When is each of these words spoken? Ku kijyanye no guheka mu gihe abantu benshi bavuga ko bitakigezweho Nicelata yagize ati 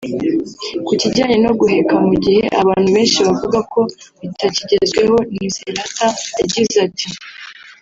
Ku 0.85 0.91
kijyanye 1.01 1.37
no 1.45 1.51
guheka 1.59 1.93
mu 2.05 2.13
gihe 2.23 2.43
abantu 2.61 2.87
benshi 2.95 3.19
bavuga 3.27 3.59
ko 3.73 3.79
bitakigezweho 4.19 5.15
Nicelata 5.33 6.07
yagize 6.39 6.75
ati 6.87 7.07